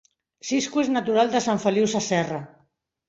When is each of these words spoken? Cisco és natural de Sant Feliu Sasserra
Cisco 0.51 0.81
és 0.85 0.89
natural 0.95 1.31
de 1.35 1.41
Sant 1.49 1.63
Feliu 1.67 1.93
Sasserra 1.93 2.41